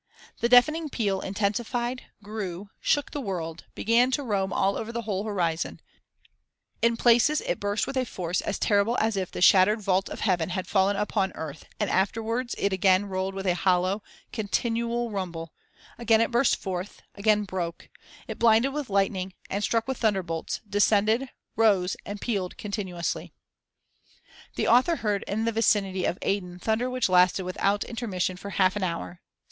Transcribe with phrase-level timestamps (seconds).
[0.39, 5.25] The deafening peal intensified, grew, shook the world, began to roam all over the whole
[5.25, 5.79] horizon;
[6.81, 10.21] in places it burst with a force as terrible as if the shattered vault of
[10.21, 14.01] heaven had fallen upon earth and afterwards it again rolled with a hollow,
[14.33, 15.53] continual rumble;
[15.99, 17.87] again it burst forth, again broke,
[18.27, 23.35] it blinded with lightning, and struck with thunderbolts, descended, rose, and pealed continuously.*
[23.95, 28.49] [* The author heard in the vicinity of Aden thunder which lasted without intermission for
[28.49, 29.21] half an hour.